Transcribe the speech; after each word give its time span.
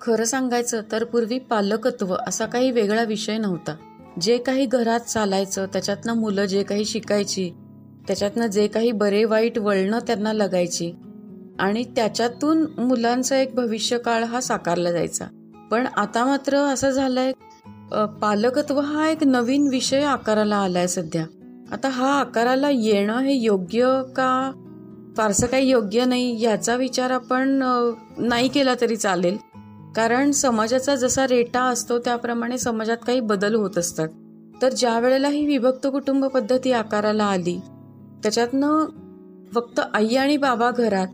खरं 0.00 0.24
सांगायचं 0.24 0.80
तर 0.92 1.04
पूर्वी 1.04 1.38
पालकत्व 1.38 2.14
असा 2.28 2.46
काही 2.46 2.70
वेगळा 2.70 3.02
विषय 3.02 3.38
नव्हता. 3.38 3.74
जे 4.20 4.36
काही 4.38 4.66
घरात 4.66 5.00
चालायचं 5.00 5.66
त्याच्यातनं 5.66 6.14
मुलं 6.14 6.44
जे 6.44 6.62
काही 6.62 6.84
शिकायची 6.84 7.50
त्याच्यातनं 8.06 8.46
जे 8.46 8.66
काही 8.66 8.92
बरे 8.92 9.24
वाईट 9.24 9.58
वळणं 9.58 9.98
त्यांना 10.06 10.32
लगायची 10.32 10.92
आणि 11.60 11.84
त्याच्यातून 11.96 12.64
मुलांचा 12.78 13.36
एक 13.36 13.54
भविष्यकाळ 13.54 14.24
हा 14.24 14.40
साकारला 14.40 14.92
जायचा. 14.92 15.24
पण 15.70 15.86
आता 15.96 16.24
मात्र 16.24 16.56
असं 16.56 16.90
झालंय 16.90 17.32
पालकत्व 18.20 18.80
हा 18.80 19.08
एक 19.08 19.24
नवीन 19.24 19.68
विषय 19.68 20.02
आकाराला 20.04 20.56
आलाय 20.56 20.86
सध्या. 20.86 21.24
आता 21.72 21.88
हा 21.88 22.08
आकाराला 22.20 22.70
येणं 22.70 23.18
हे 23.18 23.34
योग्य 23.34 23.86
का? 24.16 24.50
फारसं 25.16 25.46
काही 25.46 25.68
योग्य 25.70 26.04
नाही 26.04 26.40
याचा 26.42 26.74
विचार 26.76 27.10
आपण 27.10 27.58
नाही 28.18 28.48
केला 28.48 28.74
तरी 28.80 28.96
चालेल. 28.96 29.36
कारण 29.96 30.30
समाजाचा 30.30 30.94
जसा 30.94 31.26
रेटा 31.26 31.62
असतो 31.62 31.98
त्याप्रमाणे 31.98 32.58
समाजात 32.58 32.96
काही 33.06 33.20
बदल 33.20 33.54
होत 33.54 33.78
असतात. 33.78 34.08
तर 34.62 34.72
ज्या 34.72 34.98
वेळेला 34.98 35.28
ही 35.28 35.46
विभक्त 35.46 35.86
कुटुंब 35.86 36.24
पद्धती 36.24 36.72
आकाराला 36.72 37.24
आली 37.24 37.60
त्याच्यातनं 38.22 38.84
फक्त 39.54 39.80
आई 39.94 40.16
आणि 40.16 40.36
बाबा 40.36 40.70
घरात 40.70 41.06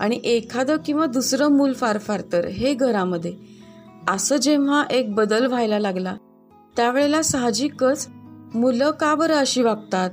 आणि 0.00 0.20
एखादं 0.24 0.76
किंवा 0.86 1.06
दुसरं 1.06 1.48
मूल 1.48 1.72
फार 1.72 1.98
फार 1.98 2.20
तर 2.32 2.44
हे 2.44 2.74
घरामध्ये. 2.74 3.34
असं 4.08 4.36
जेव्हा 4.36 4.84
एक 4.90 5.14
बदल 5.14 5.46
व्हायला 5.46 5.78
लागला 5.78 6.14
त्यावेळेला 6.76 7.22
साहजिकच 7.22 8.08
मुलं 8.54 8.90
का 8.90 9.14
बरं 9.14 9.34
अशी 9.34 9.62
वागतात? 9.62 10.10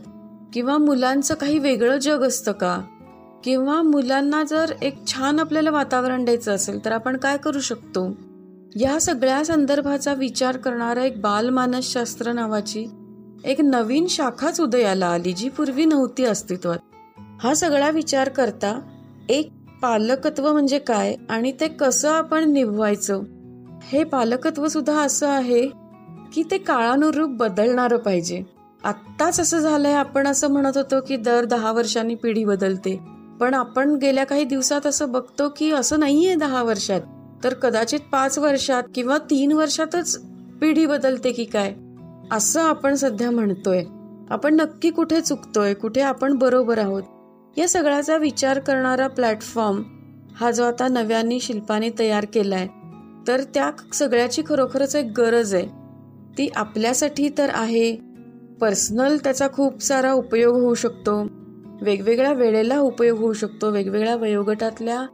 किंवा 0.54 0.78
मुलांचं 0.78 1.34
काही 1.34 1.60
वेगळं 1.60 1.98
जग 1.98 2.24
असतं 2.24 2.52
का? 2.52 2.82
किंवा 3.46 3.82
मुलांना 3.82 4.44
जर 4.44 4.72
एक 4.82 4.96
छान 5.08 5.40
आपल्याला 5.40 5.72
वातावरण 5.72 6.26
द्यायचं 6.26 6.56
असेल 6.56 6.86
तर 6.86 6.92
आपण 6.92 7.18
काय 7.18 7.38
करू 7.38 7.60
शकतो? 7.60 8.18
या 8.76 9.00
सगळ्या 9.00 9.46
संदर्भाचा 9.46 10.14
विचार 10.14 10.58
करणारा 10.58 11.04
एक 11.04 11.22
बालमानसशास्त्र 11.22 12.32
नावाची 12.32 12.86
एक 13.44 13.62
नवीन 13.62 14.08
शाखाच 14.08 14.62
उदयाला 14.62 15.08
आली 15.08 15.34
जी 15.34 15.50
पूर्वी 15.50 15.86
नव्हती 15.86 16.24
अस्तित्वात. 16.26 16.78
हा 17.42 17.54
सगळा 17.54 17.90
विचार 17.90 18.30
करता 18.30 18.80
एक 19.30 19.52
पालकत्व 19.82 20.52
म्हणजे 20.52 20.80
काय 20.80 21.16
आणि 21.30 21.52
ते 21.52 21.68
कसं 21.68 22.10
आपण 22.10 22.52
निभवायचं? 22.52 23.22
हे 23.84 24.04
पालकत्व 24.04 24.68
सुद्धा 24.68 25.00
असं 25.02 25.28
आहे 25.28 25.68
की 26.34 26.44
ते 26.52 26.58
काळानुरूप 26.58 27.30
बदलणारं 27.30 27.98
पाहिजे. 27.98 28.44
आत्ताच 28.84 29.40
असं 29.40 29.60
झालंय 29.60 29.94
आपण 29.94 30.28
असं 30.28 30.52
म्हणत 30.52 30.78
होतो 30.78 31.02
की 31.02 31.18
दर 31.18 31.46
दहा 31.46 31.72
वर्षांनी 31.72 32.16
पिढी 32.16 32.46
बदलते. 32.46 33.15
पण 33.40 33.54
आपण 33.54 33.96
गेल्या 33.96 34.24
काही 34.24 34.44
दिवसात 34.44 34.86
असं 34.86 35.12
बघतो 35.12 35.50
की 35.50 35.72
असं 35.72 36.00
नाहीये 36.00 36.36
दहा 36.36 36.64
वर्षात. 36.64 37.02
तर 37.44 37.54
कदाचित 37.54 38.00
पाच 38.12 38.38
वर्षात 38.38 38.84
किंवा 38.96 39.18
तीन 39.18 39.52
वर्षातच 39.52 40.22
पिढी 40.62 40.86
बदलते 40.86 41.32
की 41.32 41.44
काय? 41.44 41.74
असं 42.32 42.62
आपण 42.62 42.96
सध्या 42.96 43.32
म्हणतोय. 43.32 43.84
आपण 44.30 44.56
नक्की 44.56 44.90
कुठे 44.90 45.22
चुकतोय 45.22 45.74
कुठे 45.74 46.02
आपण 46.02 46.34
बरोबर 46.34 46.78
आहोत? 46.78 47.04
या 47.58 47.70
सगळ्याचा 47.70 48.18
विचार 48.18 48.60
करणारा 48.60 49.08
प्लॅटफॉर्म 49.08 49.82
हा 50.36 50.52
जो 50.52 50.64
आता 50.64 50.88
नव्याने 50.88 51.40
शिल्पाने 51.40 51.90
तयार 52.00 52.26
केलाय 52.34 52.68
तर 53.28 53.44
त्या 53.44 53.72
सगळ्याची 53.94 54.42
खरोखरच 54.48 54.96
एक 54.96 55.12
गरज 55.18 55.56
आहे. 55.56 55.66
ती 56.38 56.50
आपल्यासाठी 56.56 57.30
तर 57.38 57.50
आहे. 57.54 57.96
पर्सनल 58.62 59.18
त्याचा 59.18 59.48
खूप 59.54 59.84
सारा 59.84 60.14
उपयोग 60.14 60.56
होऊ 60.56 60.74
शकतो. 60.74 61.28
वेगवेगळ्या 61.82 62.34
वेळेला 62.34 62.80
उपयोग 62.80 63.20
होऊ 63.20 63.34
शकतो. 63.34 63.70
वेगवेगळ्या 63.72 64.16
वयोगटातल्या 64.16 65.06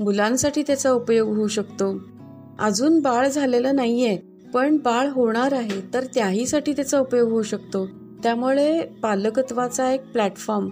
मुलांसाठी 0.00 0.62
त्याचा 0.62 0.90
उपयोग 0.90 1.36
होऊ 1.36 1.46
शकतो. 1.46 1.94
अजून 2.58 3.00
बाळ 3.00 3.28
झालेलं 3.28 3.76
नाहीये 3.76 4.16
पण 4.54 4.76
बाळ 4.76 5.08
होणार 5.08 5.52
आहे 5.52 5.80
तर 5.94 6.04
त्याहीसाठी 6.04 6.72
त्याचा 6.72 6.98
उपयोग 7.00 7.30
होऊ 7.30 7.42
शकतो. 7.42 7.86
त्यामुळे 8.22 8.80
पालकत्वाचा 9.02 9.90
एक 9.92 10.12
प्लॅटफॉर्म 10.12 10.68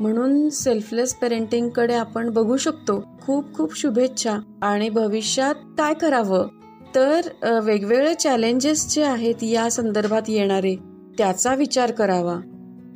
म्हणून 0.00 0.48
सेल्फलेस 0.48 1.14
पेरेंटिंगकडे 1.14 1.94
आपण 1.94 2.30
बघू 2.30 2.56
शकतो. 2.56 3.02
खूप 3.22 3.54
खूप 3.54 3.76
शुभेच्छा. 3.76 4.36
आणि 4.62 4.88
भविष्यात 4.88 5.54
काय 5.78 5.94
करावं? 5.94 6.48
तर 6.94 7.20
वेगवेगळे 7.64 8.14
चॅलेंजेस 8.14 8.94
जे 8.94 9.02
आहेत 9.02 9.42
या 9.42 9.70
संदर्भात 9.70 10.22
येणारे 10.28 10.76
त्याचा 11.18 11.54
विचार 11.54 11.90
करावा. 11.90 12.36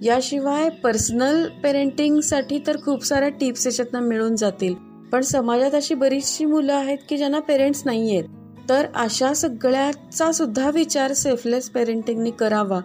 याशिवाय 0.02 0.68
पर्सनल 0.68 1.46
पेरेंटिंगसाठी 1.62 2.58
तर 2.66 2.76
खूप 2.84 3.04
साऱ्या 3.04 3.28
टिप्स 3.28 3.66
याच्यातनं 3.66 4.00
मिळून 4.00 4.36
जातील. 4.36 4.74
पण 5.12 5.20
समाजात 5.20 5.74
अशी 5.74 5.94
बरीचशी 5.94 6.44
मुलं 6.44 6.72
आहेत 6.72 6.98
की 7.08 7.16
ज्यांना 7.16 7.38
पेरेंट्स 7.38 7.82
नाही 7.84 8.16
आहेत 8.16 8.68
तर 8.68 8.86
अशा 8.94 9.32
सगळ्याचा 9.34 10.32
सुद्धा 10.32 10.70
विचार 10.70 11.12
सेफलेस 11.12 11.70
पेरेंटिंगनी 11.70 12.30
करावा 12.30 12.80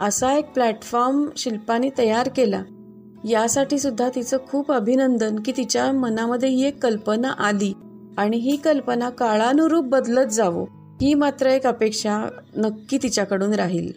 असा 0.00 0.32
एक 0.32 0.44
प्लॅटफॉर्म 0.44 1.24
शिल्पाने 1.36 1.88
तयार 1.98 2.28
केला. 2.28 2.62
यासाठी 3.24 3.78
सुद्धा 3.78 4.08
तिचं 4.08 4.36
खूप 4.48 4.72
अभिनंदन 4.72 5.36
की 5.36 5.52
तिच्या 5.56 5.90
मनामध्ये 5.92 6.48
ही 6.48 6.64
एक 6.64 6.82
कल्पना 6.82 7.28
आली 7.28 7.72
आणि 8.18 8.36
ही 8.36 8.56
कल्पना 8.56 9.10
काळानुरूप 9.10 9.84
बदलत 9.84 10.26
जावो 10.26 10.64
ही 11.02 11.14
मात्र 11.14 11.46
एक 11.46 11.66
अपेक्षा 11.66 12.18
नक्की 12.56 12.98
तिच्याकडून 13.02 13.54
राहील. 13.54 13.92